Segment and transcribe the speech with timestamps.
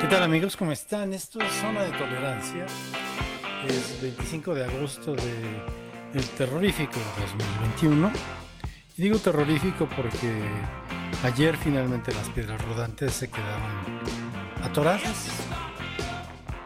[0.00, 0.56] ¿Qué tal amigos?
[0.56, 1.12] ¿Cómo están?
[1.12, 2.66] Esto es Zona de Tolerancia.
[3.66, 5.60] Es 25 de agosto de
[6.14, 8.12] el terrorífico 2021.
[8.96, 10.40] Y digo terrorífico porque
[11.24, 14.00] ayer finalmente las piedras rodantes se quedaron
[14.62, 15.30] atoradas.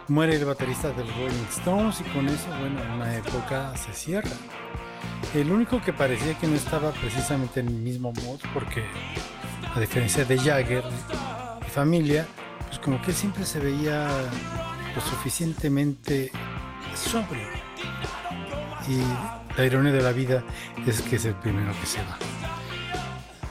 [0.08, 4.36] Muere el baterista del Rolling Stones y con eso, bueno, una época se cierra.
[5.34, 8.84] El único que parecía que no estaba precisamente en el mismo mood porque
[9.74, 10.84] a diferencia de Jagger
[11.66, 12.26] y familia,
[12.72, 14.08] pues como que él siempre se veía
[14.94, 16.32] lo suficientemente
[16.94, 17.46] sobrio.
[18.88, 20.42] Y la ironía de la vida
[20.86, 22.16] es que es el primero que se va.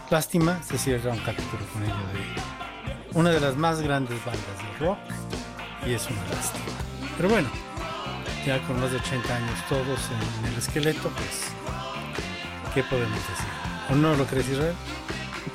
[0.09, 4.87] Lástima, se cierra un capítulo con ello de una de las más grandes bandas del
[4.87, 4.97] rock
[5.85, 6.65] y es una lástima.
[7.15, 7.49] Pero bueno,
[8.43, 9.99] ya con más de 80 años todos
[10.39, 11.43] en el esqueleto, pues,
[12.73, 13.45] ¿qué podemos decir?
[13.91, 14.75] ¿O no lo crees, Israel?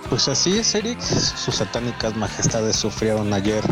[0.08, 1.00] Pues así es, Eric.
[1.00, 3.62] Sus satánicas majestades sufrieron ayer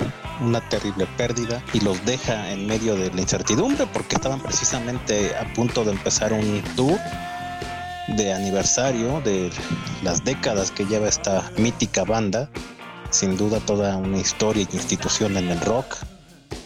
[0.41, 5.53] una terrible pérdida y los deja en medio de la incertidumbre porque estaban precisamente a
[5.55, 6.99] punto de empezar un tour
[8.17, 9.51] de aniversario de
[10.03, 12.51] las décadas que lleva esta mítica banda.
[13.11, 15.97] Sin duda toda una historia y institución en el rock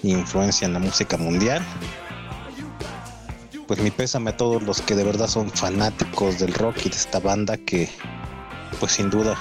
[0.02, 1.62] influencia en la música mundial.
[3.66, 6.96] Pues mi pésame a todos los que de verdad son fanáticos del rock y de
[6.96, 7.90] esta banda que
[8.80, 9.36] pues sin duda,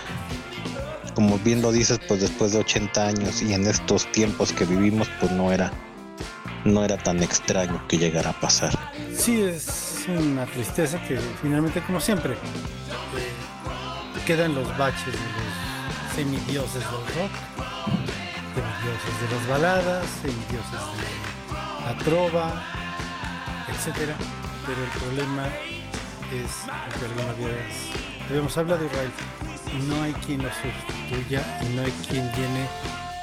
[1.17, 5.09] como bien lo dices, pues después de 80 años y en estos tiempos que vivimos,
[5.19, 5.71] pues no era,
[6.63, 8.77] no era tan extraño que llegara a pasar.
[9.15, 12.37] Sí, es una tristeza que finalmente, como siempre, eh,
[14.27, 17.31] quedan los baches de los semidioses del rock,
[18.53, 22.63] semidioses de las baladas, semidioses de la trova,
[23.73, 24.15] etcétera.
[24.67, 29.11] Pero el problema es que alguna vez Habíamos hablado de Israel
[29.87, 30.49] no hay quien lo
[31.07, 32.67] sustituya y no hay quien llene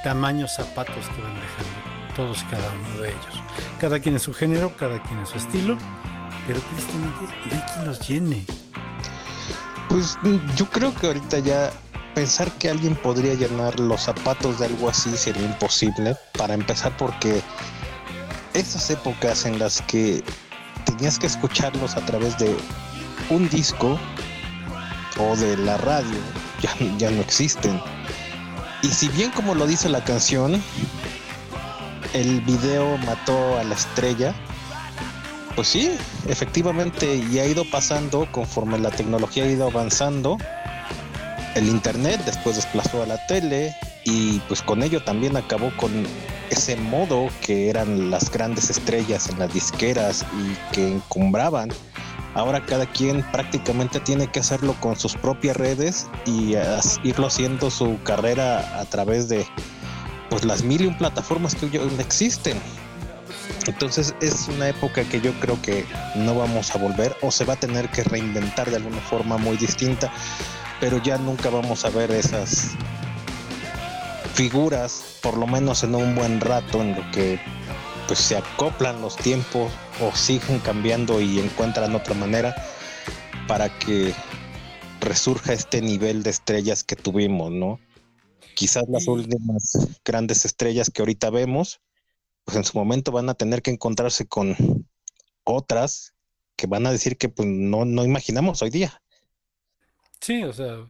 [0.02, 3.42] tamaños zapatos que van dejando todos cada uno de ellos.
[3.80, 5.77] Cada quien en su género, cada quien en su estilo,
[6.46, 8.45] pero tristemente no hay quien los llene.
[9.89, 10.18] Pues
[10.56, 11.72] yo creo que ahorita ya
[12.14, 17.42] pensar que alguien podría llenar los zapatos de algo así sería imposible, para empezar porque
[18.52, 20.22] esas épocas en las que
[20.84, 22.56] tenías que escucharlos a través de
[23.30, 23.98] un disco
[25.18, 26.18] o de la radio
[26.64, 27.80] ya, ya no existen.
[28.83, 30.63] Y si bien como lo dice la canción,
[32.13, 34.35] el video mató a la estrella,
[35.55, 35.97] pues sí,
[36.29, 40.39] efectivamente, y ha ido pasando conforme la tecnología ha ido avanzando.
[41.55, 46.07] El internet después desplazó a la tele y pues con ello también acabó con
[46.51, 51.70] ese modo que eran las grandes estrellas en las disqueras y que encumbraban
[52.34, 56.55] Ahora cada quien prácticamente tiene que hacerlo con sus propias redes y
[57.05, 59.46] irlo haciendo su carrera a través de
[60.30, 61.67] pues las mil y un plataformas que
[62.00, 62.61] existen.
[63.67, 65.86] Entonces es una época que yo creo que
[66.17, 69.56] no vamos a volver o se va a tener que reinventar de alguna forma muy
[69.56, 70.12] distinta,
[70.80, 72.72] pero ya nunca vamos a ver esas
[74.34, 77.40] figuras, por lo menos en un buen rato, en lo que
[78.06, 82.54] pues se acoplan los tiempos o siguen cambiando y encuentran otra manera
[83.46, 84.14] para que
[85.00, 87.80] resurja este nivel de estrellas que tuvimos, ¿no?
[88.54, 91.80] Quizás las últimas grandes estrellas que ahorita vemos,
[92.44, 94.56] pues en su momento van a tener que encontrarse con
[95.44, 96.14] otras
[96.56, 99.02] que van a decir que pues no, no imaginamos hoy día.
[100.20, 100.88] Sí, o sea,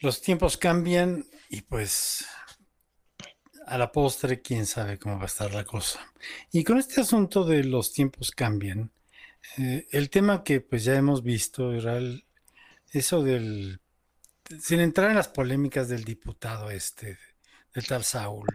[0.00, 2.26] los tiempos cambian y pues
[3.66, 6.00] a la postre, quién sabe cómo va a estar la cosa.
[6.52, 8.92] Y con este asunto de los tiempos cambian,
[9.58, 11.98] eh, el tema que pues ya hemos visto era
[12.92, 13.80] eso del,
[14.60, 17.18] sin entrar en las polémicas del diputado este,
[17.74, 18.46] del tal Saúl,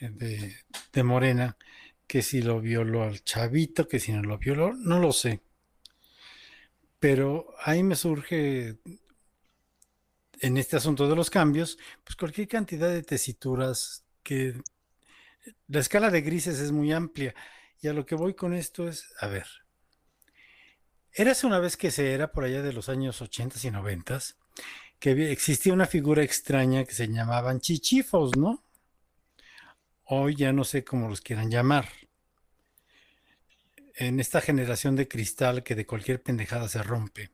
[0.00, 0.56] eh, de,
[0.92, 1.56] de Morena,
[2.06, 5.40] que si lo violó al chavito, que si no lo violó, no lo sé.
[6.98, 8.78] Pero ahí me surge
[10.40, 14.54] en este asunto de los cambios, pues cualquier cantidad de tesituras que
[15.68, 17.34] la escala de grises es muy amplia.
[17.80, 19.46] Y a lo que voy con esto es, a ver,
[21.12, 24.20] érase una vez que se era por allá de los años 80 y 90
[25.02, 28.62] que existía una figura extraña que se llamaban chichifos, ¿no?
[30.04, 31.88] Hoy ya no sé cómo los quieran llamar.
[33.96, 37.32] En esta generación de cristal que de cualquier pendejada se rompe,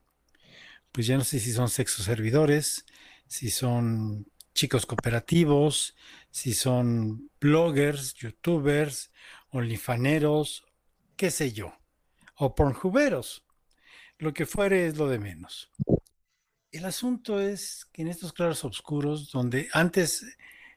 [0.93, 2.87] pues ya no sé si son sexos servidores,
[3.27, 4.27] si son
[4.59, 5.95] chicos cooperativos,
[6.33, 9.13] si son bloggers, youtubers,
[9.51, 10.65] onlyfaneros,
[11.17, 11.79] qué sé yo,
[12.35, 13.45] o pornjuberos.
[14.19, 15.71] Lo que fuere es lo de menos.
[16.73, 20.27] El asunto es que en estos claros oscuros, donde antes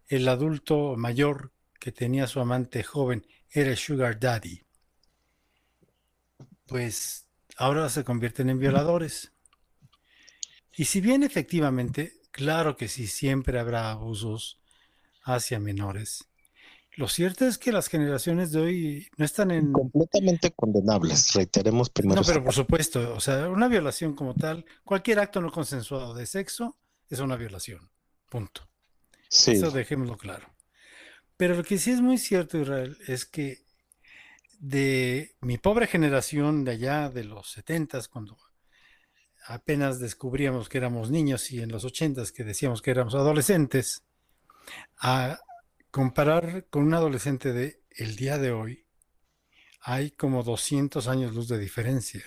[0.08, 4.62] el adulto mayor que tenía su amante joven era Sugar Daddy,
[6.68, 7.26] pues
[7.58, 9.34] ahora se convierten en violadores.
[10.72, 14.60] Y si bien efectivamente, claro que sí, siempre habrá abusos
[15.24, 16.28] hacia menores,
[16.98, 19.72] lo cierto es que las generaciones de hoy no están en...
[19.72, 22.20] Completamente condenables, reiteremos primero.
[22.20, 26.26] No, pero por supuesto, o sea, una violación como tal, cualquier acto no consensuado de
[26.26, 26.78] sexo
[27.10, 27.90] es una violación,
[28.30, 28.68] punto.
[29.30, 29.52] Sí.
[29.52, 30.54] Eso dejémoslo claro.
[31.38, 33.64] Pero lo que sí es muy cierto, Israel, es que
[34.60, 38.38] de mi pobre generación de allá, de los setentas, cuando
[39.46, 44.04] apenas descubríamos que éramos niños y en los ochentas que decíamos que éramos adolescentes,
[44.98, 45.40] a
[45.90, 48.86] comparar con un adolescente de el día de hoy,
[49.82, 52.24] hay como 200 años luz de diferencia.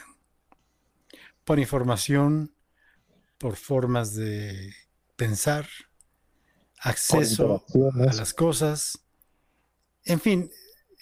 [1.44, 2.55] Por información,
[3.38, 4.75] por formas de
[5.16, 5.69] pensar,
[6.81, 7.64] acceso
[8.08, 9.05] a las cosas.
[10.05, 10.50] En fin,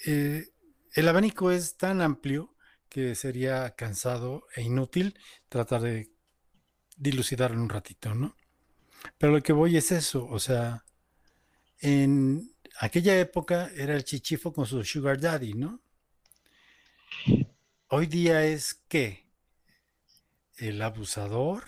[0.06, 0.48] eh,
[0.92, 2.51] el abanico es tan amplio
[2.92, 5.18] que sería cansado e inútil
[5.48, 6.12] tratar de
[6.94, 8.36] dilucidarlo un ratito, ¿no?
[9.16, 10.84] Pero lo que voy es eso, o sea,
[11.78, 15.80] en aquella época era el chichifo con su sugar daddy, ¿no?
[17.88, 19.26] Hoy día es qué?
[20.58, 21.64] El abusador,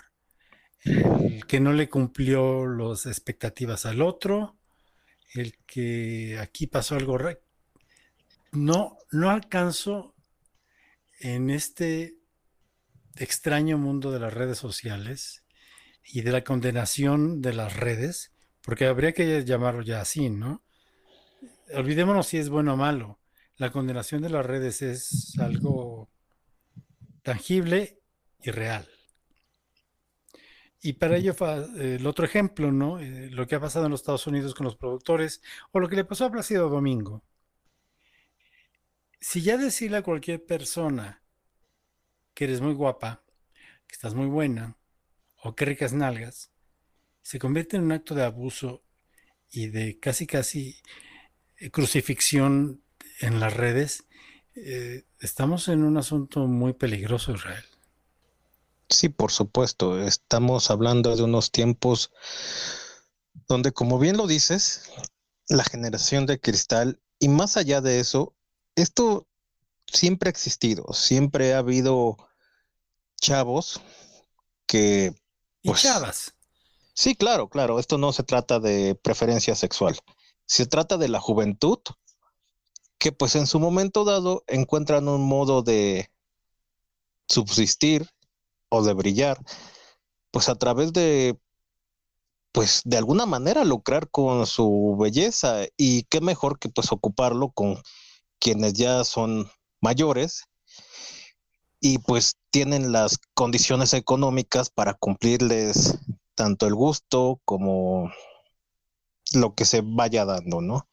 [0.84, 4.58] el que no le cumplió las expectativas al otro,
[5.32, 7.18] el que aquí pasó algo
[8.52, 10.13] no, no alcanzo
[11.20, 12.16] en este
[13.16, 15.44] extraño mundo de las redes sociales
[16.04, 20.62] y de la condenación de las redes, porque habría que llamarlo ya así, ¿no?
[21.74, 23.18] Olvidémonos si es bueno o malo.
[23.56, 26.10] La condenación de las redes es algo
[27.22, 28.00] tangible
[28.42, 28.88] y real.
[30.82, 31.34] Y para ello,
[31.78, 32.98] el otro ejemplo, ¿no?
[32.98, 35.40] Eh, lo que ha pasado en los Estados Unidos con los productores,
[35.72, 37.22] o lo que le pasó a Placido Domingo
[39.26, 41.22] si ya decirle a cualquier persona
[42.34, 43.24] que eres muy guapa,
[43.86, 44.76] que estás muy buena,
[45.42, 46.50] o que ricas nalgas,
[47.22, 48.82] se convierte en un acto de abuso
[49.50, 50.76] y de casi casi
[51.56, 52.82] eh, crucifixión
[53.20, 54.04] en las redes,
[54.56, 57.64] eh, estamos en un asunto muy peligroso, Israel.
[58.90, 60.02] Sí, por supuesto.
[60.02, 62.12] Estamos hablando de unos tiempos
[63.48, 64.92] donde, como bien lo dices,
[65.48, 68.34] la generación de cristal, y más allá de eso,
[68.76, 69.26] esto
[69.86, 72.16] siempre ha existido, siempre ha habido
[73.20, 73.80] chavos
[74.66, 75.14] que...
[75.62, 76.34] Pues, chavas.
[76.94, 79.98] Sí, claro, claro, esto no se trata de preferencia sexual,
[80.46, 81.78] se trata de la juventud
[82.98, 86.10] que pues en su momento dado encuentran un modo de
[87.28, 88.08] subsistir
[88.68, 89.38] o de brillar,
[90.30, 91.38] pues a través de,
[92.52, 97.82] pues de alguna manera lucrar con su belleza y qué mejor que pues ocuparlo con
[98.38, 99.50] quienes ya son
[99.80, 100.44] mayores
[101.80, 105.98] y pues tienen las condiciones económicas para cumplirles
[106.34, 108.10] tanto el gusto como
[109.34, 110.88] lo que se vaya dando, ¿no?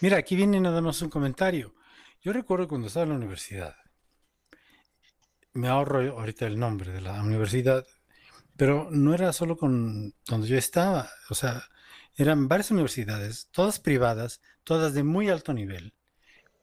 [0.00, 1.74] Mira, aquí viene nada más un comentario.
[2.20, 3.74] Yo recuerdo cuando estaba en la universidad,
[5.54, 7.86] me ahorro ahorita el nombre de la universidad,
[8.56, 11.64] pero no era solo con donde yo estaba, o sea,
[12.16, 15.94] eran varias universidades, todas privadas, todas de muy alto nivel,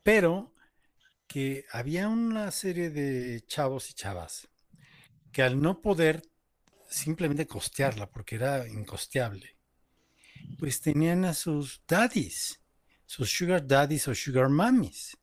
[0.05, 0.53] pero
[1.25, 4.47] que había una serie de chavos y chavas
[5.31, 6.21] que al no poder
[6.87, 9.57] simplemente costearla, porque era incosteable,
[10.59, 12.61] pues tenían a sus daddies,
[13.07, 15.17] sus sugar daddies o sugar mummies.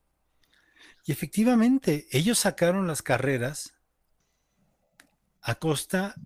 [1.05, 3.75] Y efectivamente, ellos sacaron las carreras
[5.43, 6.17] a costa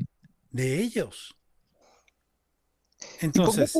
[0.50, 1.36] de ellos.
[3.20, 3.78] Entonces,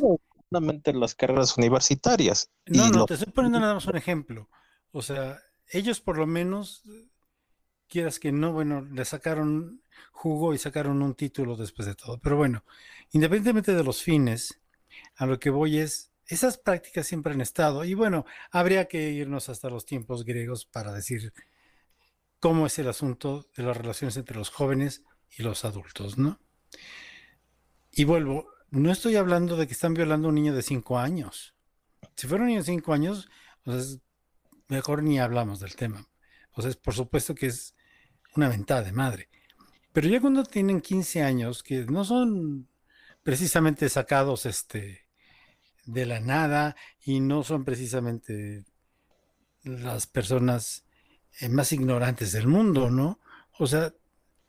[0.51, 2.51] solamente las carreras universitarias.
[2.67, 4.51] No, no, te estoy poniendo nada más un ejemplo.
[4.93, 5.39] O sea,
[5.69, 6.83] ellos por lo menos,
[7.89, 12.19] quieras que no, bueno, le sacaron jugo y sacaron un título después de todo.
[12.19, 12.65] Pero bueno,
[13.13, 14.61] independientemente de los fines,
[15.17, 17.85] a lo que voy es, esas prácticas siempre han estado.
[17.85, 21.33] Y bueno, habría que irnos hasta los tiempos griegos para decir
[22.41, 25.05] cómo es el asunto de las relaciones entre los jóvenes
[25.37, 26.41] y los adultos, ¿no?
[27.93, 31.55] Y vuelvo, no estoy hablando de que están violando a un niño de 5 años.
[32.15, 33.29] Si fuera un niño de 5 años,
[33.63, 34.01] pues
[34.69, 36.09] mejor ni hablamos del tema.
[36.53, 37.75] O sea, por supuesto que es
[38.35, 39.29] una ventaja de madre.
[39.93, 42.69] Pero ya cuando tienen 15 años, que no son
[43.23, 45.07] precisamente sacados este,
[45.87, 48.65] de la nada y no son precisamente
[49.63, 50.85] las personas
[51.41, 53.21] eh, más ignorantes del mundo, ¿no?
[53.59, 53.95] O sea,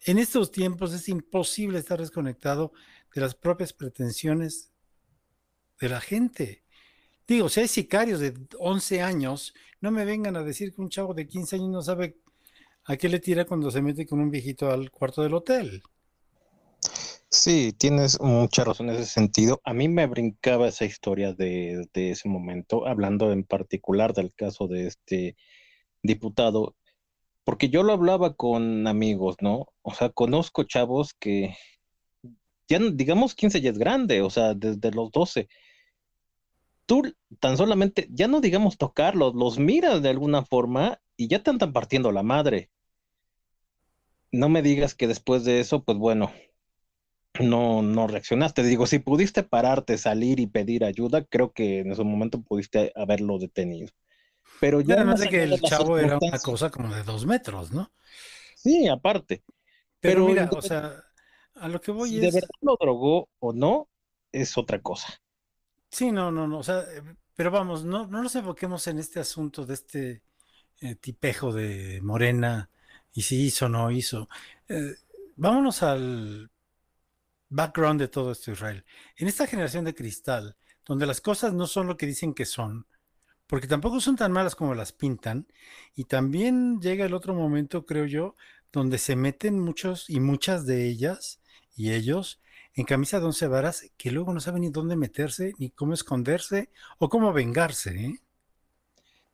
[0.06, 2.72] en estos tiempos es imposible estar desconectado
[3.14, 4.72] de las propias pretensiones
[5.80, 6.64] de la gente.
[7.28, 11.14] Digo, si hay sicarios de 11 años, no me vengan a decir que un chavo
[11.14, 12.18] de 15 años no sabe
[12.86, 15.84] a qué le tira cuando se mete con un viejito al cuarto del hotel.
[17.30, 19.60] Sí, tienes mucha razón en ese sentido.
[19.66, 24.68] A mí me brincaba esa historia de, de ese momento, hablando en particular del caso
[24.68, 25.36] de este
[26.02, 26.76] diputado,
[27.44, 29.68] porque yo lo hablaba con amigos, ¿no?
[29.82, 31.56] O sea, conozco chavos que
[32.70, 35.50] ya, digamos, 15 ya es grande, o sea, desde los 12.
[36.88, 37.04] Tú
[37.40, 41.74] tan solamente, ya no digamos tocarlos, los miras de alguna forma y ya te andan
[41.74, 42.72] partiendo la madre.
[44.32, 46.32] No me digas que después de eso, pues bueno,
[47.40, 48.64] no, no reaccionaste.
[48.64, 53.38] Digo, si pudiste pararte, salir y pedir ayuda, creo que en ese momento pudiste haberlo
[53.38, 53.90] detenido.
[54.60, 54.96] Pero ya.
[54.96, 57.92] Además de que el chavo era una cosa como de dos metros, ¿no?
[58.56, 59.44] Sí, aparte.
[60.00, 61.04] Pero, mira, o sea,
[61.56, 62.22] a lo que voy si es.
[62.22, 63.90] ¿De verdad lo drogó o no?
[64.32, 65.22] Es otra cosa.
[65.90, 66.60] Sí, no, no, no.
[66.60, 67.02] O sea, eh,
[67.36, 70.22] pero vamos, no, no nos enfoquemos en este asunto de este
[70.82, 72.70] eh, tipejo de Morena
[73.14, 74.30] y si hizo o no hizo.
[74.70, 74.96] Eh,
[75.36, 76.52] vámonos al
[77.50, 78.86] background de todo esto, Israel.
[79.18, 82.88] En esta generación de cristal, donde las cosas no son lo que dicen que son,
[83.48, 85.48] porque tampoco son tan malas como las pintan,
[85.96, 88.36] y también llega el otro momento, creo yo,
[88.72, 91.42] donde se meten muchos y muchas de ellas
[91.76, 92.42] y ellos
[92.78, 96.70] en camisa de once varas que luego no saben ni dónde meterse, ni cómo esconderse
[97.00, 97.90] o cómo vengarse.
[98.06, 98.20] ¿eh?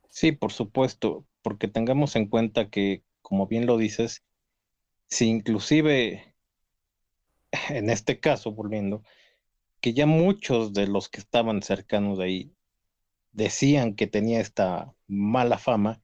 [0.08, 4.24] Sí, por supuesto, porque tengamos en cuenta que, como bien lo dices,
[5.08, 6.34] si inclusive
[7.68, 9.02] en este caso, volviendo,
[9.80, 12.56] que ya muchos de los que estaban cercanos de ahí
[13.32, 16.00] decían que tenía esta mala fama,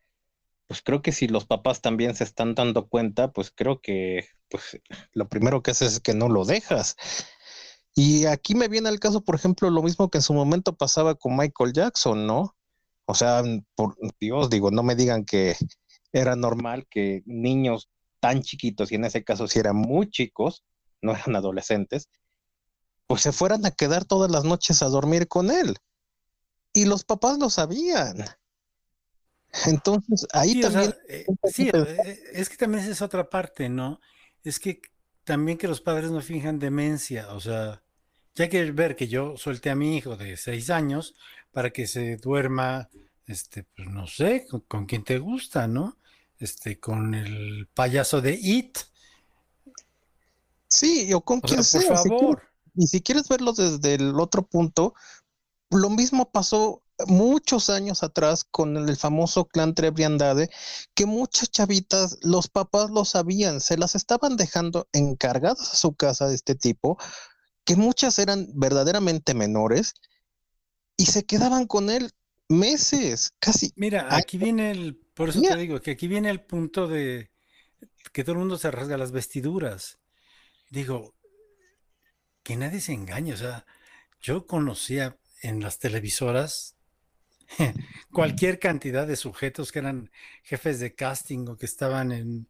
[0.70, 4.80] pues creo que si los papás también se están dando cuenta, pues creo que pues
[5.12, 6.94] lo primero que haces es que no lo dejas.
[7.92, 11.16] Y aquí me viene al caso, por ejemplo, lo mismo que en su momento pasaba
[11.16, 12.54] con Michael Jackson, ¿no?
[13.04, 13.42] O sea,
[13.74, 15.56] por Dios, digo, no me digan que
[16.12, 20.62] era normal que niños tan chiquitos, y en ese caso si eran muy chicos,
[21.02, 22.08] no eran adolescentes,
[23.08, 25.78] pues se fueran a quedar todas las noches a dormir con él.
[26.72, 28.24] Y los papás lo sabían.
[29.66, 30.90] Entonces, ahí Sí, o también...
[30.92, 34.00] sea, eh, sí, eh, es que también esa es otra parte, ¿no?
[34.44, 34.80] Es que
[35.24, 37.82] también que los padres no finjan demencia, o sea,
[38.34, 41.14] ya hay que ver que yo solté a mi hijo de seis años
[41.52, 42.88] para que se duerma,
[43.26, 45.96] este, pues no sé, con, con quien te gusta, ¿no?
[46.38, 48.78] Este, con el payaso de It,
[50.68, 51.96] Sí, o con o quien sea, por sea.
[51.96, 52.42] si quieres- favor.
[52.76, 54.94] y si quieres verlo desde el otro punto,
[55.70, 60.50] lo mismo pasó muchos años atrás con el famoso clan Trevi Andrade,
[60.94, 66.28] que muchas chavitas, los papás lo sabían, se las estaban dejando encargadas a su casa
[66.28, 66.98] de este tipo,
[67.64, 69.94] que muchas eran verdaderamente menores
[70.96, 72.12] y se quedaban con él
[72.48, 73.72] meses, casi.
[73.76, 75.54] Mira, aquí viene el, por eso mira.
[75.54, 77.30] te digo, que aquí viene el punto de
[78.12, 79.98] que todo el mundo se rasga las vestiduras.
[80.70, 81.14] Digo,
[82.42, 83.66] que nadie se engañe, o sea,
[84.20, 86.76] yo conocía en las televisoras
[88.12, 90.10] cualquier cantidad de sujetos que eran
[90.42, 92.48] jefes de casting o que estaban en,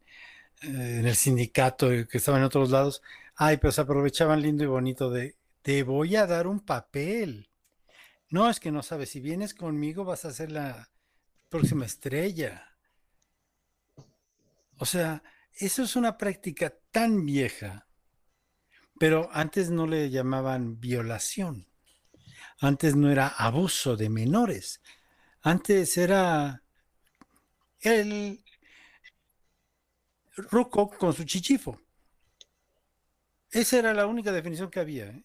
[0.63, 3.01] eh, en el sindicato y que estaban en otros lados.
[3.35, 7.49] Ay, pero se aprovechaban lindo y bonito de, te voy a dar un papel.
[8.29, 10.89] No, es que no sabes, si vienes conmigo vas a ser la
[11.49, 12.75] próxima estrella.
[14.77, 15.21] O sea,
[15.53, 17.87] eso es una práctica tan vieja,
[18.99, 21.70] pero antes no le llamaban violación.
[22.61, 24.81] Antes no era abuso de menores.
[25.41, 26.63] Antes era
[27.79, 28.43] el
[30.35, 31.81] ruco con su chichifo.
[33.49, 35.07] Esa era la única definición que había.
[35.07, 35.23] ¿eh?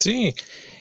[0.00, 0.34] Sí,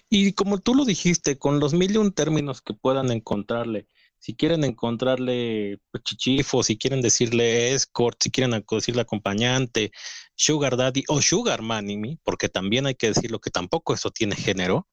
[0.10, 4.36] y como tú lo dijiste, con los mil y un términos que puedan encontrarle, si
[4.36, 9.92] quieren encontrarle pues, chichifo, si quieren decirle escort, si quieren decirle acompañante,
[10.34, 14.88] sugar daddy o sugar mommy, porque también hay que decirlo que tampoco eso tiene género,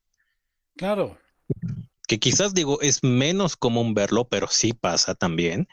[0.76, 1.18] Claro.
[2.06, 5.66] que quizás digo es menos común verlo, pero sí pasa también.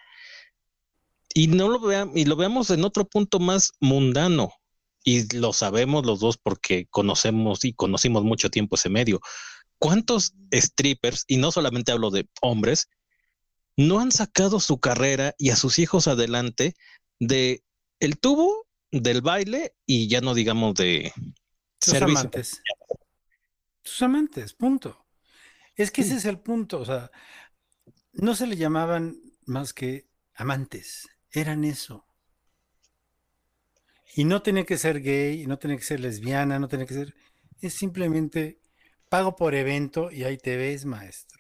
[1.34, 4.52] Y no lo veamos, y lo veamos en otro punto más mundano.
[5.04, 9.20] Y lo sabemos los dos porque conocemos y conocimos mucho tiempo ese medio.
[9.78, 12.88] ¿Cuántos strippers, y no solamente hablo de hombres,
[13.76, 16.76] no han sacado su carrera y a sus hijos adelante
[17.20, 17.64] de
[18.00, 21.12] el tubo, del baile y ya no digamos de
[21.82, 22.20] Sus servicio?
[22.20, 22.62] amantes.
[23.84, 25.06] Sus amantes, punto.
[25.76, 26.80] Es que ese es el punto.
[26.80, 27.12] O sea,
[28.14, 31.10] no se le llamaban más que amantes.
[31.32, 32.06] Eran eso.
[34.16, 37.16] Y no tenía que ser gay, no tenía que ser lesbiana, no tenía que ser.
[37.62, 38.60] Es simplemente
[39.10, 41.40] pago por evento y ahí te ves, maestro.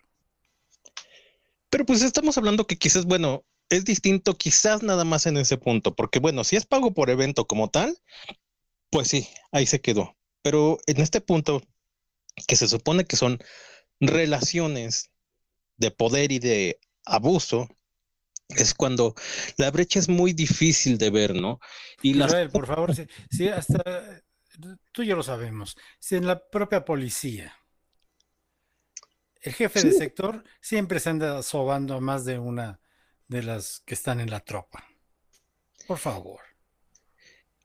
[1.69, 5.95] Pero pues estamos hablando que quizás, bueno, es distinto quizás nada más en ese punto,
[5.95, 7.97] porque bueno, si es pago por evento como tal,
[8.89, 10.15] pues sí, ahí se quedó.
[10.43, 11.63] Pero en este punto,
[12.47, 13.39] que se supone que son
[13.99, 15.11] relaciones
[15.77, 17.67] de poder y de abuso,
[18.49, 19.15] es cuando
[19.57, 21.59] la brecha es muy difícil de ver, ¿no?
[22.01, 22.13] Y
[22.51, 22.93] por favor,
[23.31, 24.23] si, hasta
[24.91, 27.55] tú y yo lo sabemos, si en la propia policía
[29.41, 32.79] el jefe de sector siempre se anda sobando a más de una
[33.27, 34.87] de las que están en la tropa.
[35.85, 36.52] Por favor.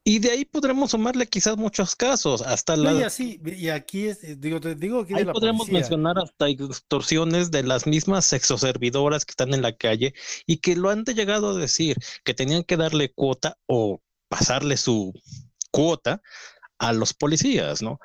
[0.09, 2.95] Y de ahí podremos sumarle quizás muchos casos, hasta la...
[2.95, 7.63] Y así, y aquí es, digo, te digo que ahí podremos mencionar hasta extorsiones de
[7.63, 10.15] las mismas sexoservidoras que están en la calle
[10.47, 14.01] y que lo han llegado a decir, que tenían que darle cuota o
[14.31, 15.13] pasarle su
[15.71, 16.23] cuota
[16.79, 18.01] a los policías, ¿no?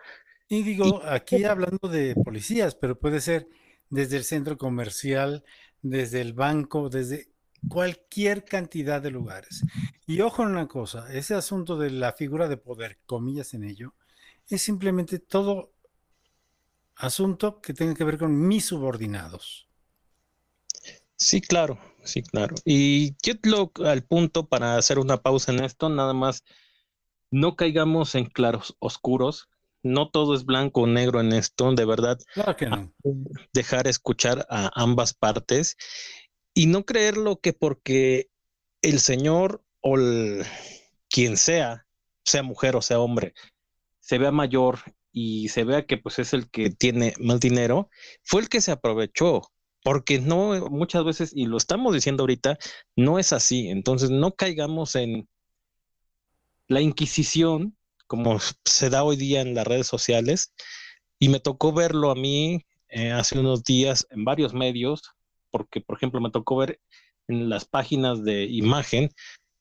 [0.49, 3.47] Y digo, aquí hablando de policías, pero puede ser
[3.89, 5.45] desde el centro comercial,
[5.81, 7.32] desde el banco, desde
[7.67, 9.63] cualquier cantidad de lugares.
[10.05, 13.93] Y ojo en una cosa, ese asunto de la figura de poder, comillas en ello,
[14.49, 15.73] es simplemente todo
[16.95, 19.67] asunto que tenga que ver con mis subordinados.
[21.15, 22.55] Sí, claro, sí, claro.
[22.65, 26.43] Y lo al punto para hacer una pausa en esto, nada más,
[27.31, 29.49] no caigamos en claros oscuros,
[29.83, 32.17] no todo es blanco o negro en esto, de verdad.
[32.33, 32.93] Claro que no.
[33.53, 35.77] Dejar escuchar a ambas partes
[36.53, 38.29] y no creerlo que porque
[38.81, 39.97] el Señor o
[41.09, 41.85] quien sea,
[42.23, 43.33] sea mujer o sea hombre,
[43.99, 44.79] se vea mayor
[45.11, 47.89] y se vea que pues es el que tiene más dinero,
[48.23, 49.43] fue el que se aprovechó,
[49.83, 52.57] porque no muchas veces, y lo estamos diciendo ahorita,
[52.95, 53.67] no es así.
[53.67, 55.27] Entonces no caigamos en
[56.67, 60.53] la Inquisición, como se da hoy día en las redes sociales,
[61.19, 65.01] y me tocó verlo a mí eh, hace unos días en varios medios,
[65.53, 66.81] porque, por ejemplo, me tocó ver
[67.27, 69.11] en las páginas de imagen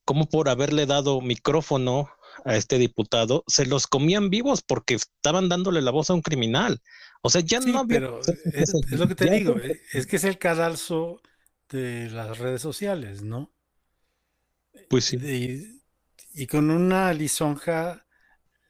[0.06, 2.08] cómo por haberle dado micrófono
[2.46, 6.80] a este diputado, se los comían vivos porque estaban dándole la voz a un criminal.
[7.20, 8.00] O sea, ya no había...
[8.00, 11.20] Pero es, lo que te digo, eh, es que es el cadalso
[11.68, 13.52] de las redes sociales, ¿no?
[14.88, 15.18] Pues sí.
[15.18, 15.82] Y,
[16.42, 18.06] y con una lisonja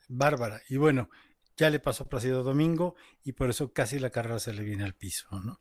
[0.09, 0.61] bárbara.
[0.69, 1.09] Y bueno,
[1.57, 4.85] ya le pasó a Placido Domingo y por eso casi la carrera se le viene
[4.85, 5.61] al piso, ¿no?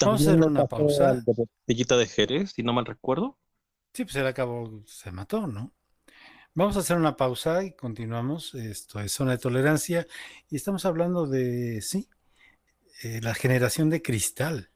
[0.00, 1.14] Vamos a hacer una pausa.
[1.14, 3.38] De botellita de Jerez, si no mal recuerdo.
[3.92, 5.72] Sí, pues él acabó, se mató, ¿no?
[6.54, 8.54] Vamos a hacer una pausa y continuamos.
[8.54, 10.06] Esto es zona de tolerancia
[10.48, 12.08] y estamos hablando de, sí,
[13.02, 14.70] eh, la generación de cristal.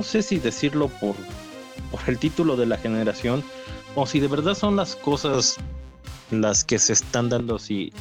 [0.00, 1.14] No sé si decirlo por,
[1.90, 3.44] por el título de la generación
[3.94, 5.58] o si de verdad son las cosas
[6.30, 7.92] las que se están dando si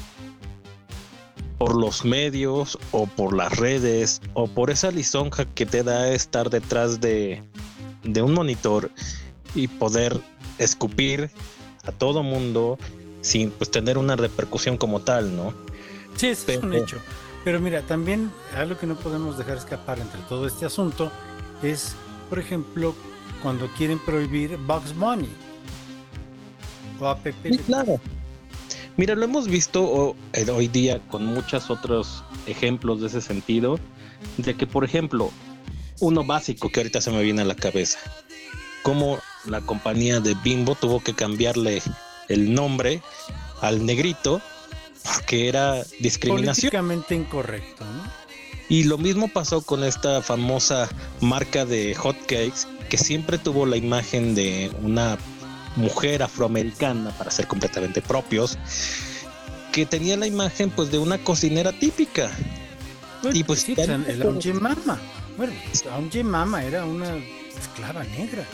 [1.57, 6.49] por los medios o por las redes o por esa lisonja que te da estar
[6.49, 7.43] detrás de,
[8.03, 8.89] de un monitor
[9.53, 10.21] y poder
[10.57, 11.29] escupir
[11.83, 12.77] a todo mundo
[13.19, 15.53] sin pues tener una repercusión como tal, ¿no?
[16.15, 16.95] Sí, eso es un hecho.
[17.43, 21.11] Pero mira, también algo que no podemos dejar escapar entre todo este asunto
[21.63, 21.95] es,
[22.29, 22.95] por ejemplo,
[23.41, 25.29] cuando quieren prohibir Bugs Money
[26.99, 27.33] o APP.
[27.43, 27.99] Sí, claro.
[28.97, 33.79] Mira, lo hemos visto eh, hoy día con muchos otros ejemplos de ese sentido,
[34.37, 35.31] de que, por ejemplo,
[36.01, 37.99] uno básico que ahorita se me viene a la cabeza,
[38.83, 41.81] como la compañía de Bimbo tuvo que cambiarle
[42.27, 43.01] el nombre
[43.61, 44.41] al negrito
[45.03, 46.71] porque era discriminación.
[46.71, 48.18] Políticamente incorrecto, ¿no?
[48.69, 50.87] Y lo mismo pasó con esta famosa
[51.21, 55.17] marca de hotcakes que siempre tuvo la imagen de una
[55.75, 58.57] mujer afroamericana, para ser completamente propios,
[59.71, 62.31] que tenía la imagen pues de una cocinera típica.
[63.33, 64.99] y pues sí, el Aunque Mama.
[65.37, 65.53] Bueno,
[66.23, 67.15] Mama era una
[67.57, 68.45] esclava negra.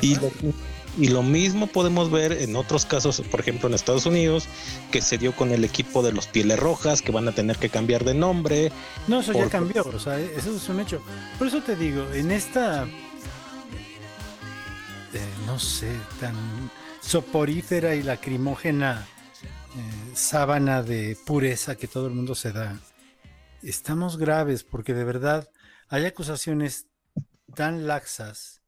[0.00, 0.54] y, lo, y
[0.96, 4.46] lo mismo podemos ver en otros casos, por ejemplo en Estados Unidos,
[4.90, 7.68] que se dio con el equipo de los Pieles Rojas, que van a tener que
[7.68, 8.72] cambiar de nombre.
[9.08, 11.02] No, eso ya cambió, o sea, eso es un hecho.
[11.38, 12.86] Por eso te digo, en esta
[15.46, 16.34] no sé, tan
[17.00, 19.06] soporífera y lacrimógena
[19.42, 22.78] eh, sábana de pureza que todo el mundo se da.
[23.62, 25.48] Estamos graves porque de verdad
[25.88, 26.86] hay acusaciones
[27.54, 28.62] tan laxas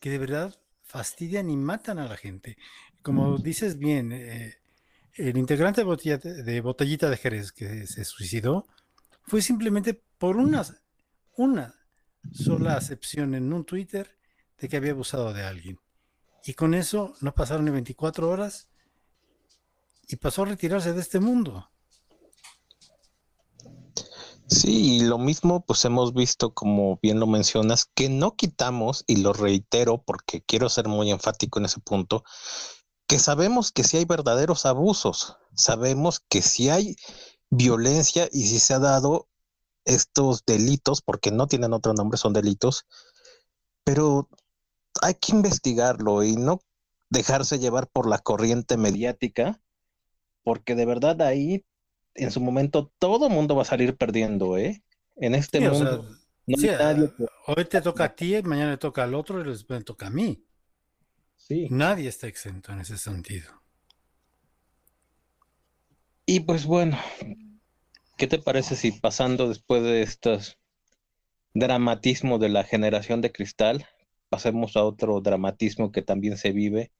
[0.00, 0.54] que de verdad
[0.86, 2.56] fastidian y matan a la gente.
[3.02, 4.54] Como dices bien, eh,
[5.14, 8.66] el integrante de, de Botellita de Jerez que se suicidó
[9.22, 10.64] fue simplemente por una,
[11.36, 11.74] una
[12.32, 14.16] sola acepción en un Twitter
[14.58, 15.78] de que había abusado de alguien.
[16.44, 18.68] Y con eso no pasaron ni 24 horas
[20.08, 21.68] y pasó a retirarse de este mundo.
[24.48, 29.16] Sí, y lo mismo pues hemos visto, como bien lo mencionas, que no quitamos, y
[29.16, 32.22] lo reitero porque quiero ser muy enfático en ese punto,
[33.08, 36.96] que sabemos que si hay verdaderos abusos, sabemos que si hay
[37.50, 39.28] violencia y si se ha dado
[39.84, 42.86] estos delitos, porque no tienen otro nombre, son delitos,
[43.84, 44.28] pero
[45.02, 46.60] hay que investigarlo y no
[47.10, 49.60] dejarse llevar por la corriente mediática,
[50.44, 51.64] porque de verdad ahí
[52.16, 54.82] en su momento todo mundo va a salir perdiendo, ¿eh?
[55.16, 56.06] En este mundo.
[57.46, 60.10] Hoy te toca a ti, mañana le toca al otro y después me toca a
[60.10, 60.44] mí.
[61.36, 61.68] Sí.
[61.70, 63.62] Nadie está exento en ese sentido.
[66.24, 66.98] Y pues bueno,
[68.16, 70.58] ¿qué te parece si pasando después de estos
[71.54, 73.86] dramatismo de la generación de cristal,
[74.28, 76.92] pasemos a otro dramatismo que también se vive,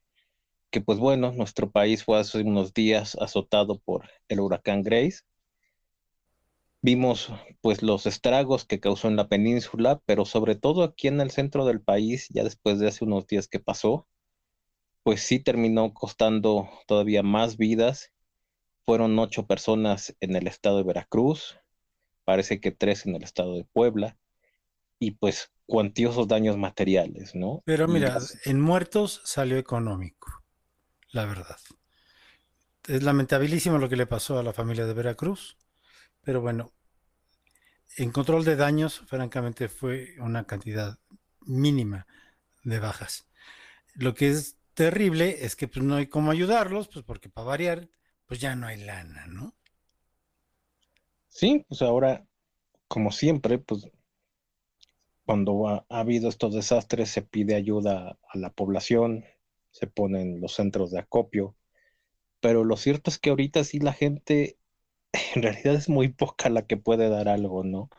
[0.71, 5.21] que pues bueno, nuestro país fue hace unos días azotado por el huracán Grace.
[6.83, 11.31] Vimos pues los estragos que causó en la península, pero sobre todo aquí en el
[11.31, 14.07] centro del país, ya después de hace unos días que pasó,
[15.03, 18.13] pues sí terminó costando todavía más vidas.
[18.85, 21.59] Fueron ocho personas en el estado de Veracruz,
[22.25, 24.17] parece que tres en el estado de Puebla,
[24.99, 27.63] y pues cuantiosos daños materiales, ¿no?
[27.65, 30.45] Pero mira, en muertos salió económico,
[31.17, 31.57] la verdad.
[32.87, 35.57] Es lamentabilísimo lo que le pasó a la familia de Veracruz,
[36.23, 36.73] pero bueno,
[37.97, 40.99] en control de daños, francamente, fue una cantidad
[41.41, 42.07] mínima
[42.63, 43.27] de bajas.
[43.95, 47.89] Lo que es terrible es que pues, no hay cómo ayudarlos, pues porque para variar,
[48.27, 49.55] pues ya no hay lana, ¿no?
[51.29, 52.27] Sí, pues ahora,
[52.89, 53.89] como siempre, pues
[55.25, 59.25] cuando ha, habido estos desastres se pide ayuda a la población,
[59.79, 61.55] se ponen los centros de acopio,
[62.41, 64.57] pero lo cierto es que ahorita sí la gente
[65.35, 67.91] en realidad es muy poca la que puede dar algo, ¿no?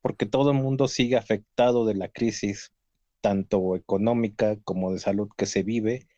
[0.00, 2.72] Porque todo el mundo sigue afectado de la crisis,
[3.20, 6.08] tanto económica como de salud que se vive,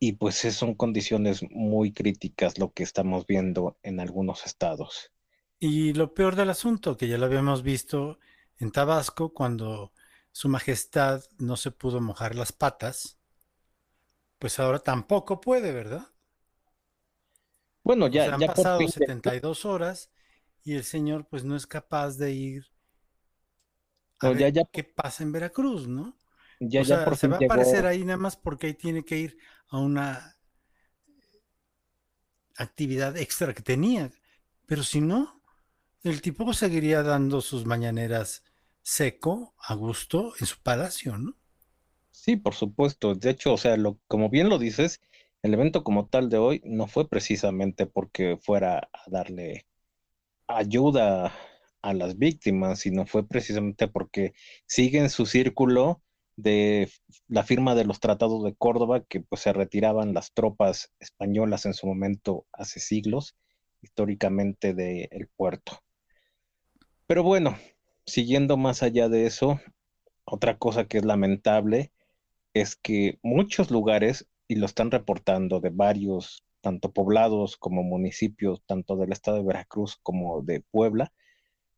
[0.00, 5.12] y pues son condiciones muy críticas lo que estamos viendo en algunos estados.
[5.60, 8.18] Y lo peor del asunto, que ya lo habíamos visto,
[8.58, 9.92] en Tabasco cuando
[10.32, 13.18] su majestad no se pudo mojar las patas,
[14.44, 16.06] pues ahora tampoco puede, ¿verdad?
[17.82, 20.10] Bueno, ya, han pasado 72 horas
[20.62, 22.66] y el señor pues no es capaz de ir
[24.18, 26.18] a ver qué pasa en Veracruz, ¿no?
[26.60, 29.38] Ya, o sea, se va a aparecer ahí nada más porque ahí tiene que ir
[29.68, 30.36] a una
[32.58, 34.10] actividad extra que tenía.
[34.66, 35.40] Pero si no,
[36.02, 38.44] el tipo seguiría dando sus mañaneras
[38.82, 41.34] seco, a gusto, en su palacio, ¿no?
[42.24, 43.14] Sí, por supuesto.
[43.14, 45.02] De hecho, o sea, como bien lo dices,
[45.42, 49.66] el evento como tal de hoy no fue precisamente porque fuera a darle
[50.46, 51.34] ayuda
[51.82, 54.32] a las víctimas, sino fue precisamente porque
[54.66, 56.02] sigue en su círculo
[56.36, 56.90] de
[57.28, 61.74] la firma de los tratados de Córdoba, que pues se retiraban las tropas españolas en
[61.74, 63.36] su momento hace siglos,
[63.82, 65.82] históricamente del puerto.
[67.06, 67.58] Pero bueno,
[68.06, 69.60] siguiendo más allá de eso,
[70.24, 71.92] otra cosa que es lamentable
[72.54, 78.96] es que muchos lugares, y lo están reportando de varios, tanto poblados como municipios, tanto
[78.96, 81.12] del estado de Veracruz como de Puebla,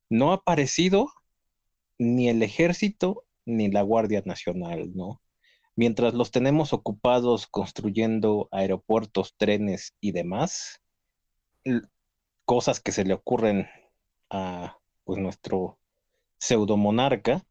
[0.08, 1.08] no ha aparecido
[1.98, 5.22] ni el ejército ni la Guardia Nacional, ¿no?
[5.74, 10.80] Mientras los tenemos ocupados construyendo aeropuertos, trenes y demás,
[12.44, 13.68] cosas que se le ocurren
[14.30, 15.78] a pues, nuestro
[16.38, 17.44] pseudomonarca,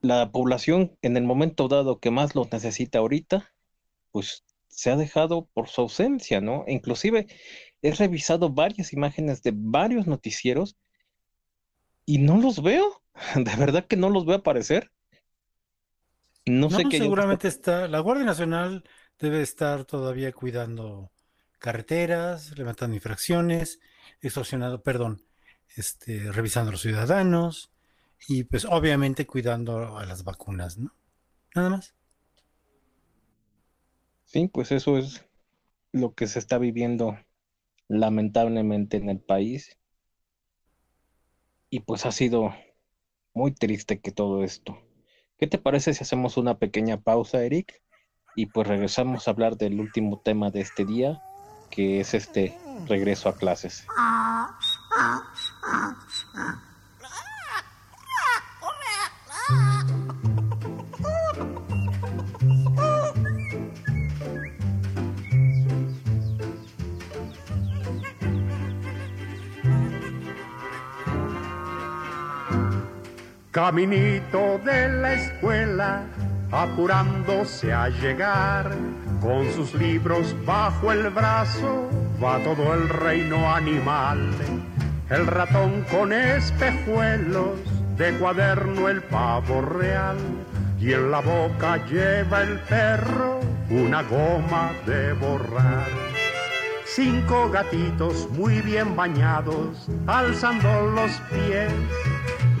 [0.00, 3.52] la población en el momento dado que más los necesita ahorita,
[4.12, 6.64] pues se ha dejado por su ausencia, ¿no?
[6.68, 7.26] Inclusive
[7.82, 10.76] he revisado varias imágenes de varios noticieros
[12.04, 13.02] y no los veo.
[13.34, 14.92] De verdad que no los veo aparecer.
[16.44, 16.98] No, sé qué.
[16.98, 17.88] Seguramente está.
[17.88, 18.84] La Guardia Nacional
[19.18, 21.10] debe estar todavía cuidando
[21.58, 23.80] carreteras, levantando infracciones,
[24.20, 25.22] extorsionando, perdón,
[25.74, 27.72] este, revisando a los ciudadanos
[28.28, 30.92] y pues obviamente cuidando a las vacunas, ¿no?
[31.54, 31.94] Nada más.
[34.24, 35.24] Sí, pues eso es
[35.92, 37.16] lo que se está viviendo
[37.88, 39.78] lamentablemente en el país.
[41.70, 42.54] Y pues ha sido
[43.34, 44.78] muy triste que todo esto.
[45.38, 47.82] ¿Qué te parece si hacemos una pequeña pausa, Eric?
[48.34, 51.22] Y pues regresamos a hablar del último tema de este día,
[51.70, 53.86] que es este regreso a clases.
[73.56, 76.02] Caminito de la escuela,
[76.52, 78.70] apurándose a llegar,
[79.22, 81.88] con sus libros bajo el brazo,
[82.22, 84.30] va todo el reino animal.
[85.08, 87.58] El ratón con espejuelos,
[87.96, 90.18] de cuaderno el pavo real,
[90.78, 93.40] y en la boca lleva el perro
[93.70, 95.88] una goma de borrar.
[96.84, 101.72] Cinco gatitos muy bien bañados, alzando los pies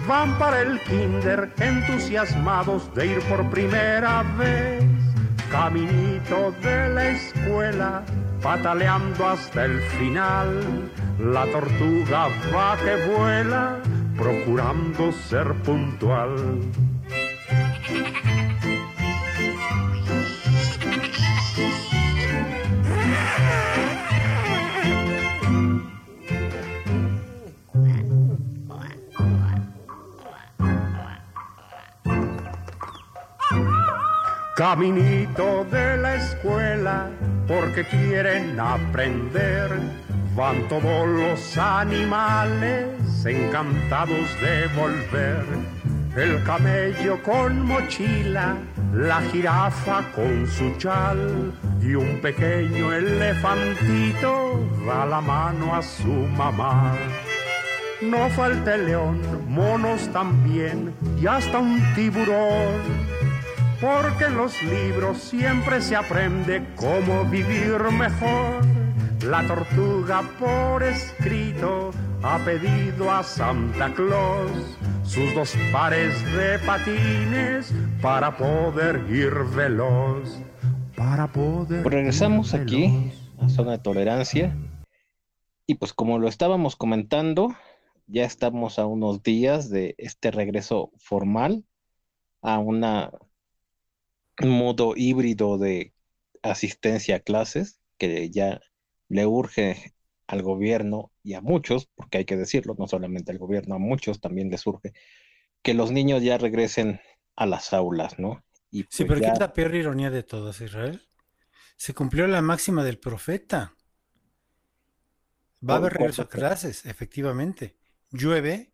[0.06, 4.84] van para el kinder entusiasmados de ir por primera vez.
[5.50, 8.02] Caminito de la escuela,
[8.42, 10.90] pataleando hasta el final.
[11.18, 13.78] La tortuga va que vuela,
[14.16, 16.60] procurando ser puntual.
[34.56, 37.10] Caminito de la escuela,
[37.46, 39.68] porque quieren aprender.
[40.34, 42.88] Van todos los animales
[43.26, 45.44] encantados de volver.
[46.16, 48.56] El camello con mochila,
[48.94, 56.94] la jirafa con su chal y un pequeño elefantito da la mano a su mamá.
[58.00, 63.05] No falta el león, monos también y hasta un tiburón
[63.80, 68.64] porque en los libros siempre se aprende cómo vivir mejor.
[69.24, 71.90] La tortuga por escrito
[72.22, 74.50] ha pedido a Santa Claus
[75.04, 80.40] sus dos pares de patines para poder ir veloz.
[80.96, 81.82] Para poder.
[81.82, 84.56] Pues regresamos aquí a zona de tolerancia.
[85.66, 87.54] Y pues como lo estábamos comentando,
[88.06, 91.64] ya estamos a unos días de este regreso formal
[92.42, 93.10] a una
[94.42, 95.94] modo híbrido de
[96.42, 98.60] asistencia a clases que ya
[99.08, 99.94] le urge
[100.26, 104.20] al gobierno y a muchos, porque hay que decirlo, no solamente al gobierno, a muchos
[104.20, 104.92] también les urge
[105.62, 107.00] que los niños ya regresen
[107.36, 108.44] a las aulas, ¿no?
[108.70, 111.08] Y sí, pues pero ¿qué es la peor ironía de todas, Israel?
[111.76, 113.74] Se cumplió la máxima del profeta.
[115.68, 117.76] Va a haber regreso a clases, efectivamente.
[118.10, 118.72] Llueve,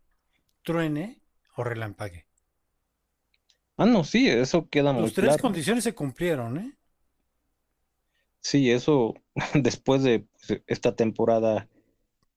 [0.63, 1.21] truene
[1.55, 2.27] o relampague.
[3.77, 5.41] Ah, no, sí, eso queda muy Las tres claro.
[5.41, 6.73] condiciones se cumplieron, ¿eh?
[8.39, 9.13] Sí, eso
[9.53, 11.67] después de pues, esta temporada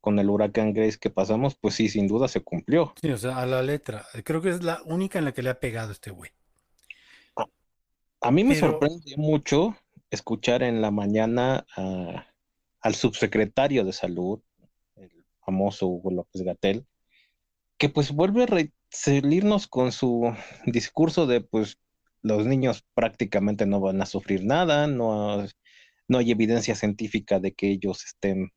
[0.00, 2.94] con el huracán Grace que pasamos, pues sí, sin duda se cumplió.
[3.00, 4.06] Sí, o sea, a la letra.
[4.24, 6.30] Creo que es la única en la que le ha pegado este güey.
[8.20, 9.76] A mí me Pero- sorprende mucho
[10.10, 12.26] escuchar en la mañana a-
[12.80, 14.40] al subsecretario de salud,
[14.96, 15.10] el
[15.44, 16.86] famoso Hugo López Gatel,
[17.78, 21.78] que pues vuelve a re- salirnos con su discurso de pues
[22.22, 25.46] los niños prácticamente no van a sufrir nada, no,
[26.08, 28.50] no hay evidencia científica de que ellos estén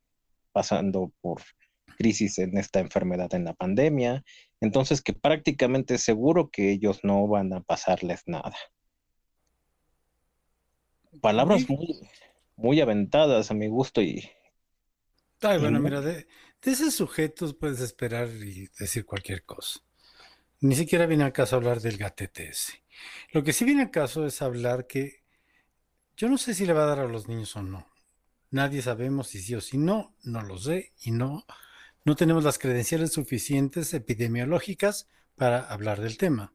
[0.52, 1.42] pasando por
[1.98, 4.24] crisis en esta enfermedad en la pandemia,
[4.60, 8.54] entonces que prácticamente seguro que ellos no van a pasarles nada.
[11.20, 12.00] Palabras muy,
[12.56, 14.30] muy aventadas a mi gusto y
[15.42, 16.26] Ay, bueno, mira, de,
[16.62, 19.80] de esos sujetos puedes esperar y decir cualquier cosa.
[20.60, 22.52] Ni siquiera viene al caso hablar del gatete.
[23.32, 25.22] Lo que sí viene al caso es hablar que
[26.16, 27.86] yo no sé si le va a dar a los niños o no.
[28.50, 31.46] Nadie sabemos si sí o si no, no lo sé y no,
[32.04, 36.52] no tenemos las credenciales suficientes epidemiológicas para hablar del tema.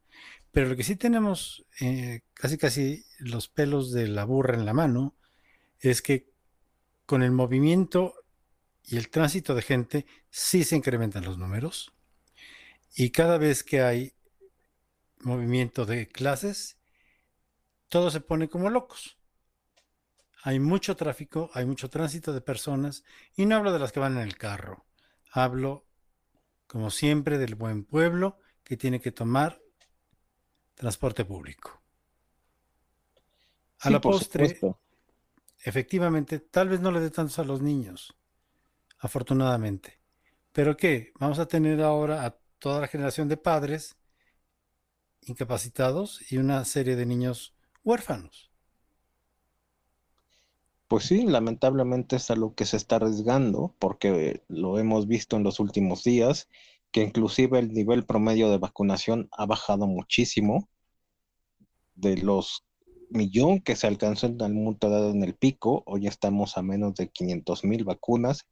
[0.52, 4.74] Pero lo que sí tenemos eh, casi casi los pelos de la burra en la
[4.74, 5.15] mano
[5.80, 6.30] es que
[7.08, 8.13] con el movimiento
[8.84, 11.91] y el tránsito de gente sí se incrementan los números.
[12.95, 14.13] Y cada vez que hay
[15.19, 16.77] movimiento de clases,
[17.89, 19.17] todo se pone como locos.
[20.43, 23.03] Hay mucho tráfico, hay mucho tránsito de personas,
[23.36, 24.86] y no hablo de las que van en el carro.
[25.31, 25.86] Hablo,
[26.67, 29.62] como siempre, del buen pueblo que tiene que tomar
[30.75, 31.81] transporte público.
[33.79, 34.79] A sí, la postre, supuesto.
[35.60, 38.15] efectivamente, tal vez no le dé tantos a los niños,
[38.99, 39.99] afortunadamente.
[40.53, 41.13] Pero ¿qué?
[41.19, 43.98] Vamos a tener ahora a toda la generación de padres
[45.22, 48.52] incapacitados y una serie de niños huérfanos.
[50.88, 55.44] Pues sí, lamentablemente es a lo que se está arriesgando, porque lo hemos visto en
[55.44, 56.48] los últimos días,
[56.91, 60.70] que inclusive el nivel promedio de vacunación ha bajado muchísimo.
[61.96, 62.63] De los
[63.10, 66.96] millón que se alcanzó en algún momento dado en el pico, hoy estamos a menos
[66.96, 68.46] de 500 mil vacunas.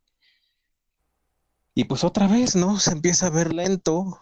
[1.75, 2.79] Y pues otra vez, ¿no?
[2.79, 4.19] Se empieza a ver lento.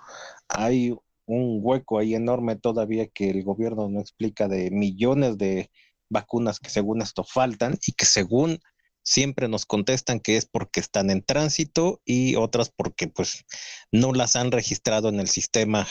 [0.48, 0.92] Hay
[1.26, 5.70] un hueco ahí enorme todavía que el gobierno no explica de millones de
[6.10, 8.60] vacunas que según esto faltan y que según
[9.04, 13.44] siempre nos contestan que es porque están en tránsito y otras porque pues
[13.92, 15.88] no las han registrado en el sistema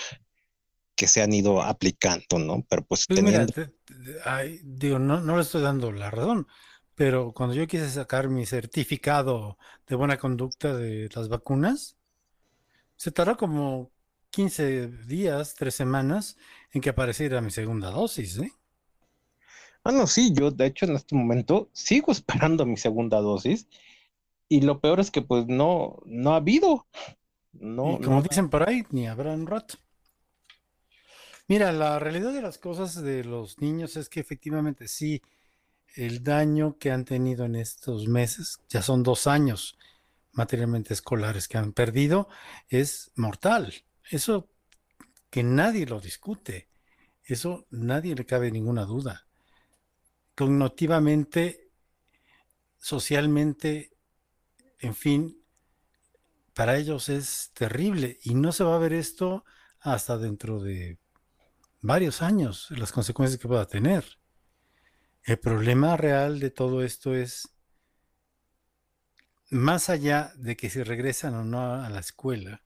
[0.97, 2.65] que se han ido aplicando, ¿no?
[2.69, 3.53] Pero pues, Pues mira, teniendo...
[3.53, 6.47] te- te- ay, digo, no, no le estoy dando la razón,
[7.01, 11.97] pero cuando yo quise sacar mi certificado de buena conducta de las vacunas,
[12.95, 13.91] se tardó como
[14.29, 16.37] 15 días, 3 semanas
[16.73, 18.53] en que apareciera mi segunda dosis, ¿eh?
[19.83, 23.67] Ah, no, sí, yo de hecho en este momento sigo esperando mi segunda dosis
[24.47, 26.87] y lo peor es que pues no, no ha habido.
[27.55, 29.77] No, Y como no, dicen por ahí, ni habrá un rato.
[31.49, 35.23] Mira, la realidad de las cosas de los niños es que efectivamente sí,
[35.95, 39.79] el daño que han tenido en estos meses, ya son dos años
[40.33, 42.29] materialmente escolares que han perdido,
[42.69, 43.75] es mortal.
[44.09, 44.49] Eso
[45.29, 46.69] que nadie lo discute,
[47.25, 49.27] eso nadie le cabe ninguna duda.
[50.35, 51.71] Cognitivamente,
[52.79, 53.93] socialmente,
[54.79, 55.43] en fin,
[56.55, 59.45] para ellos es terrible y no se va a ver esto
[59.81, 60.99] hasta dentro de
[61.81, 64.20] varios años, las consecuencias que pueda tener.
[65.23, 67.49] El problema real de todo esto es,
[69.51, 72.63] más allá de que si regresan o no a la escuela,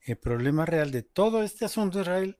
[0.00, 2.38] el problema real de todo este asunto, Israel,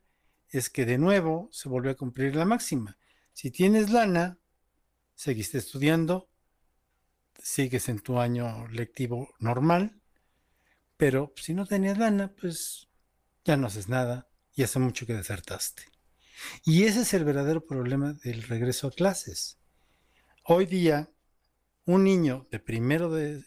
[0.49, 2.99] es que de nuevo se vuelve a cumplir la máxima.
[3.33, 4.39] Si tienes lana,
[5.15, 6.29] seguiste estudiando,
[7.39, 10.01] sigues en tu año lectivo normal,
[10.97, 12.89] pero si no tenías lana, pues
[13.45, 15.92] ya no haces nada y hace mucho que desertaste.
[16.65, 19.59] Y ese es el verdadero problema del regreso a clases.
[20.45, 21.11] Hoy día,
[21.85, 23.45] un niño de primero de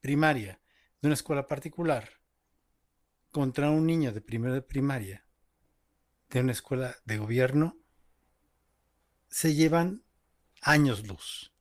[0.00, 0.60] primaria
[1.00, 2.08] de una escuela particular
[3.30, 5.24] contra un niño de primero de primaria
[6.30, 7.76] de una escuela de gobierno
[9.28, 10.04] se llevan
[10.60, 11.52] años luz.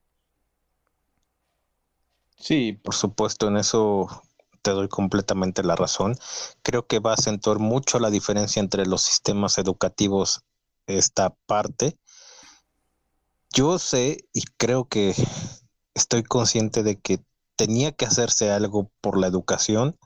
[2.38, 4.24] Sí, por supuesto, en eso
[4.64, 6.18] te doy completamente la razón.
[6.64, 10.42] Creo que va a acentuar mucho la diferencia entre los sistemas educativos
[10.88, 12.00] esta parte.
[13.52, 15.14] Yo sé y creo que
[15.94, 17.24] estoy consciente de que
[17.56, 20.00] tenía que hacerse algo por la educación,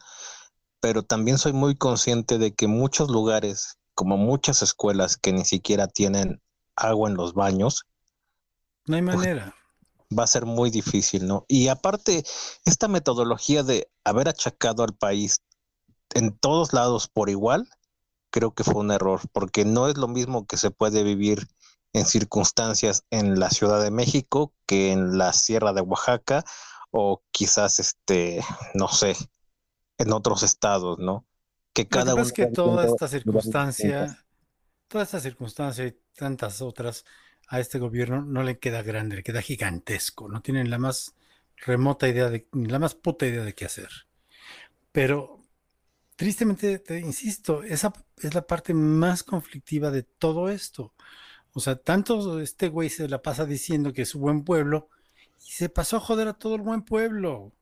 [0.82, 5.88] pero también soy muy consciente de que muchos lugares como muchas escuelas que ni siquiera
[5.88, 6.42] tienen
[6.76, 7.86] agua en los baños.
[8.86, 9.56] No hay manera.
[10.18, 11.46] Va a ser muy difícil, ¿no?
[11.48, 12.24] Y aparte,
[12.66, 15.42] esta metodología de haber achacado al país
[16.14, 17.70] en todos lados por igual,
[18.30, 21.48] creo que fue un error, porque no es lo mismo que se puede vivir
[21.94, 26.44] en circunstancias en la Ciudad de México que en la Sierra de Oaxaca
[26.92, 28.44] o quizás este,
[28.74, 29.16] no sé,
[29.98, 31.26] en otros estados, ¿no?
[31.74, 34.26] Que cada uno es que toda esta circunstancia,
[34.88, 37.06] toda esta circunstancia y tantas otras
[37.48, 41.16] a este gobierno no le queda grande, le queda gigantesco, no tienen la más
[41.58, 43.90] remota idea de, ni la más puta idea de qué hacer.
[44.92, 45.42] Pero
[46.16, 50.94] tristemente, te insisto, esa es la parte más conflictiva de todo esto.
[51.54, 54.90] O sea, tanto este güey se la pasa diciendo que es un buen pueblo
[55.46, 57.54] y se pasó a joder a todo el buen pueblo.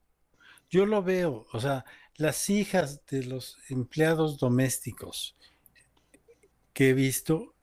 [0.70, 1.86] Yo lo veo, o sea,
[2.18, 5.36] las hijas de los empleados domésticos
[6.74, 7.55] que he visto,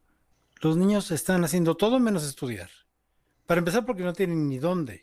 [0.62, 2.70] los niños están haciendo todo menos estudiar.
[3.46, 5.02] Para empezar, porque no tienen ni dónde.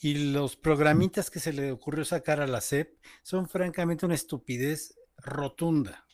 [0.00, 4.98] Y los programitas que se le ocurrió sacar a la SEP son francamente una estupidez
[5.18, 6.06] rotunda.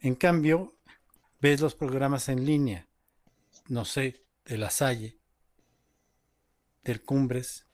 [0.00, 0.76] En cambio,
[1.40, 2.86] ves los programas en línea,
[3.68, 5.18] no sé, de la Salle,
[6.84, 7.66] del Cumbres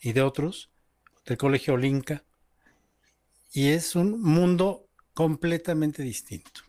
[0.00, 0.70] y de otros,
[1.24, 2.24] del Colegio Olinca,
[3.52, 6.65] y es un mundo completamente distinto.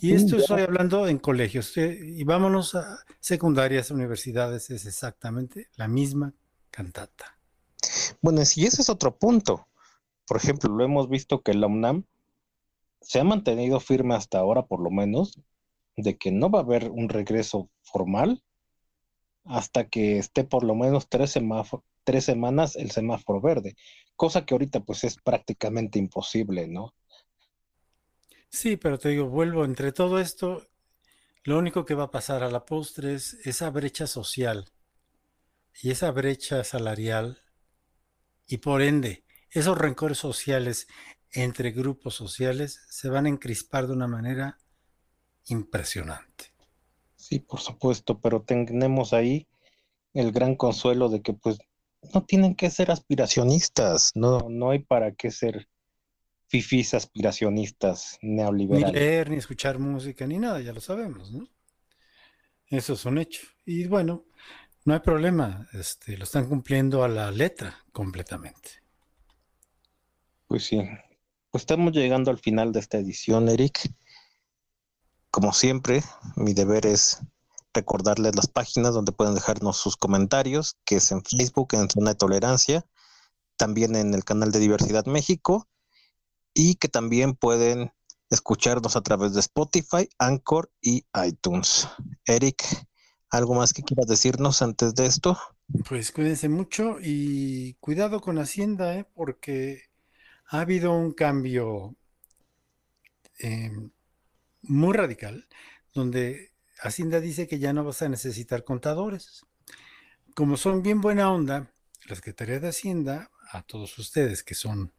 [0.00, 5.88] Y esto estoy hablando en colegios, eh, y vámonos a secundarias, universidades, es exactamente la
[5.88, 6.32] misma
[6.70, 7.38] cantata.
[8.20, 9.68] Bueno, y ese es otro punto.
[10.26, 12.04] Por ejemplo, lo hemos visto que la UNAM
[13.00, 15.40] se ha mantenido firme hasta ahora, por lo menos,
[15.96, 18.42] de que no va a haber un regreso formal
[19.44, 21.38] hasta que esté por lo menos tres,
[22.04, 23.76] tres semanas el semáforo verde,
[24.16, 26.94] cosa que ahorita pues es prácticamente imposible, ¿no?
[28.50, 30.68] Sí, pero te digo, vuelvo, entre todo esto,
[31.44, 34.66] lo único que va a pasar a la postre es esa brecha social
[35.82, 37.38] y esa brecha salarial
[38.46, 40.86] y por ende esos rencores sociales
[41.32, 44.58] entre grupos sociales se van a encrispar de una manera
[45.46, 46.52] impresionante.
[47.16, 49.48] Sí, por supuesto, pero tenemos ahí
[50.14, 51.58] el gran consuelo de que pues
[52.14, 55.68] no tienen que ser aspiracionistas, no, no hay para qué ser
[56.50, 58.92] fifís aspiracionistas neoliberales.
[58.92, 61.48] Ni leer, ni escuchar música, ni nada, ya lo sabemos, ¿no?
[62.66, 63.46] Eso es un hecho.
[63.64, 64.24] Y bueno,
[64.84, 68.82] no hay problema, este, lo están cumpliendo a la letra completamente.
[70.48, 70.82] Pues sí,
[71.52, 73.88] pues estamos llegando al final de esta edición, Eric.
[75.30, 76.02] Como siempre,
[76.34, 77.20] mi deber es
[77.72, 82.16] recordarles las páginas donde pueden dejarnos sus comentarios, que es en Facebook, en Zona de
[82.16, 82.84] Tolerancia,
[83.56, 85.68] también en el canal de Diversidad México,
[86.54, 87.92] y que también pueden
[88.30, 91.88] escucharnos a través de Spotify, Anchor y iTunes.
[92.24, 92.62] Eric,
[93.28, 95.38] ¿algo más que quieras decirnos antes de esto?
[95.88, 99.06] Pues cuídense mucho y cuidado con Hacienda, ¿eh?
[99.14, 99.82] porque
[100.46, 101.96] ha habido un cambio
[103.38, 103.90] em,
[104.62, 105.46] muy radical,
[105.92, 109.46] donde Hacienda dice que ya no vas a necesitar contadores.
[110.34, 111.72] Como son bien buena onda,
[112.06, 114.92] la Secretaría de Hacienda, a todos ustedes que son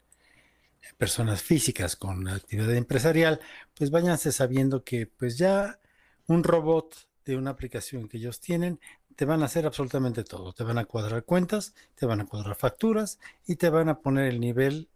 [0.97, 3.39] personas físicas con actividad empresarial,
[3.75, 5.79] pues váyanse sabiendo que pues ya
[6.27, 8.79] un robot de una aplicación que ellos tienen
[9.15, 10.53] te van a hacer absolutamente todo.
[10.53, 14.29] Te van a cuadrar cuentas, te van a cuadrar facturas y te van a poner
[14.29, 14.89] el nivel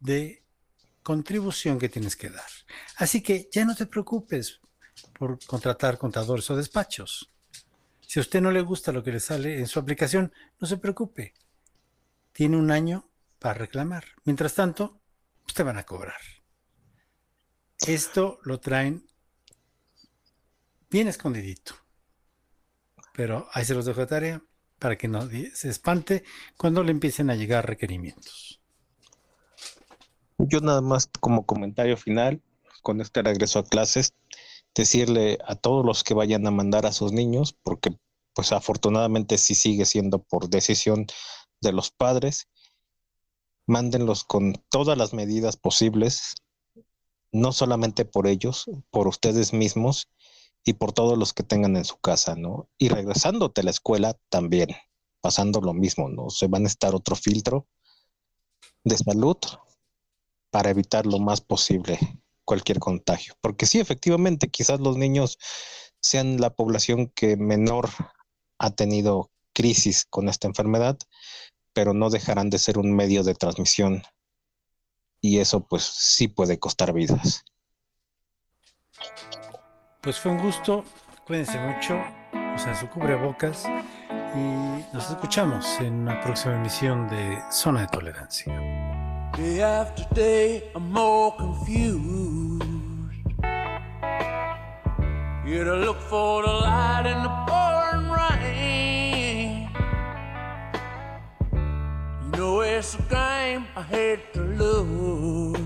[0.00, 0.42] de
[1.02, 2.50] contribución que tienes que dar.
[2.96, 4.60] Así que ya no te preocupes
[5.18, 7.30] por contratar contadores o despachos.
[8.00, 10.76] Si a usted no le gusta lo que le sale en su aplicación, no se
[10.76, 11.32] preocupe.
[12.32, 13.09] Tiene un año
[13.40, 14.04] para reclamar.
[14.24, 15.00] Mientras tanto,
[15.46, 16.20] usted van a cobrar.
[17.86, 19.08] Esto lo traen
[20.90, 21.74] bien escondidito.
[23.14, 24.42] Pero ahí se los dejo de tarea
[24.78, 26.22] para que no se espante
[26.56, 28.60] cuando le empiecen a llegar requerimientos.
[30.38, 32.40] Yo nada más como comentario final,
[32.82, 34.14] con este regreso a clases,
[34.74, 37.90] decirle a todos los que vayan a mandar a sus niños, porque
[38.34, 41.06] pues afortunadamente sí sigue siendo por decisión
[41.60, 42.48] de los padres,
[43.66, 46.34] mándenlos con todas las medidas posibles,
[47.32, 50.08] no solamente por ellos, por ustedes mismos
[50.64, 52.68] y por todos los que tengan en su casa, ¿no?
[52.78, 54.68] Y regresándote a la escuela también,
[55.20, 56.30] pasando lo mismo, ¿no?
[56.30, 57.66] Se van a estar otro filtro
[58.84, 59.36] de salud
[60.50, 61.98] para evitar lo más posible
[62.44, 63.34] cualquier contagio.
[63.40, 65.38] Porque sí, efectivamente, quizás los niños
[66.00, 67.90] sean la población que menor
[68.58, 70.98] ha tenido crisis con esta enfermedad,
[71.72, 74.02] pero no dejarán de ser un medio de transmisión
[75.20, 77.44] y eso pues sí puede costar vidas.
[80.00, 80.84] Pues fue un gusto,
[81.26, 82.00] cuídense mucho,
[82.54, 83.64] usen su cubrebocas
[84.34, 88.52] y nos escuchamos en una próxima emisión de Zona de Tolerancia.
[89.36, 92.62] Day after day, I'm more confused.
[95.44, 97.59] Here to look for the light in the
[102.40, 105.58] Know it's a game I hate to lose.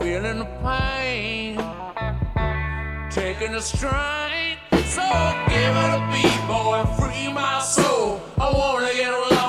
[0.00, 1.54] Feeling the pain,
[3.12, 4.56] taking the strain.
[4.72, 5.06] So
[5.46, 8.20] give it a beat, boy, free my soul.
[8.40, 9.39] I wanna get lost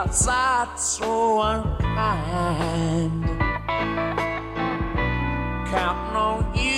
[0.00, 3.24] world outside's so unkind.
[5.68, 6.69] Counting on you,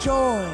[0.00, 0.49] joy